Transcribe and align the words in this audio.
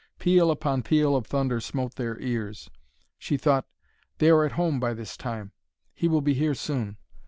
Peal 0.17 0.49
upon 0.49 0.81
peal 0.81 1.15
of 1.15 1.27
thunder 1.27 1.61
smote 1.61 1.93
their 1.93 2.19
ears. 2.21 2.71
She 3.19 3.37
thought, 3.37 3.67
"They 4.17 4.31
are 4.31 4.43
at 4.43 4.53
home 4.53 4.79
by 4.79 4.95
this 4.95 5.15
time; 5.15 5.51
he 5.93 6.07
will 6.07 6.21
be 6.21 6.33
here 6.33 6.55
soon." 6.55 6.97